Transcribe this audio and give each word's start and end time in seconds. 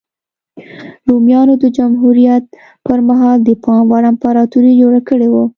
رومیانو 1.07 1.53
د 1.59 1.65
جمهوریت 1.77 2.43
پرمهال 2.87 3.37
د 3.43 3.49
پام 3.63 3.83
وړ 3.91 4.03
امپراتوري 4.11 4.73
جوړه 4.81 4.99
کړې 5.09 5.27
وه 5.33 5.43